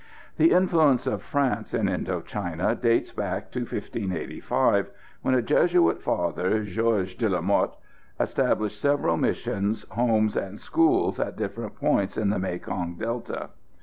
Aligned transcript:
The 0.37 0.49
influence 0.51 1.05
of 1.05 1.21
France 1.21 1.75
in 1.75 1.87
Indo 1.87 2.21
China 2.21 2.73
dates 2.73 3.11
back 3.11 3.51
to 3.51 3.59
1585 3.59 4.89
when 5.21 5.35
a 5.35 5.43
Jesuit 5.43 6.01
Father, 6.01 6.63
Georges 6.63 7.13
de 7.13 7.29
la 7.29 7.39
Mothe, 7.39 7.75
established 8.19 8.81
several 8.81 9.15
missions, 9.15 9.85
homes 9.91 10.35
and 10.35 10.59
schools 10.59 11.19
at 11.19 11.37
different 11.37 11.75
points 11.75 12.17
in 12.17 12.31
the 12.31 12.39
Mekong 12.39 12.95
Delta. 12.95 13.49